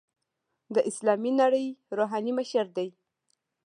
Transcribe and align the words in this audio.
د 0.73 0.77
اسلامي 0.89 1.31
نړۍ 1.41 1.67
روحاني 1.97 2.31
مشر 2.39 2.65
دی. 2.77 2.89